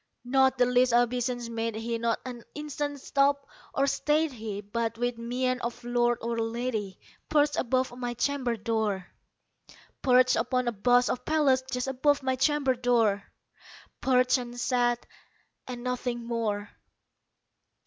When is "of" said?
5.61-5.83, 11.11-11.23